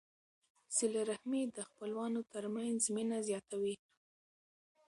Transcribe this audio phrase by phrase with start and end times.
[0.77, 3.75] صله رحمي د خپلوانو ترمنځ مینه زیاتوي.